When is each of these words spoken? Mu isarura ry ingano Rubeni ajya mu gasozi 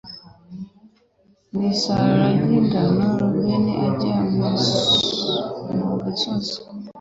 Mu 1.51 1.59
isarura 1.73 2.27
ry 2.41 2.51
ingano 2.59 3.05
Rubeni 3.19 3.73
ajya 3.87 4.15
mu 4.35 4.47
gasozi 6.03 6.55